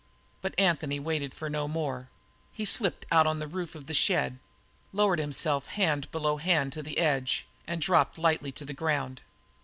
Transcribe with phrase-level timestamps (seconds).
[0.41, 2.09] But Anthony waited for no more.
[2.51, 4.39] He slipped out on the roof of the shed,
[4.91, 9.21] lowered himself hand below hand to the edge, and dropped lightly to the ground.